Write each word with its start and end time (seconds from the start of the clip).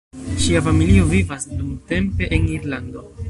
Ŝia 0.43 0.61
familio 0.67 1.03
vivas 1.11 1.45
dumtempe 1.59 2.31
en 2.39 2.51
Irlando. 2.57 3.05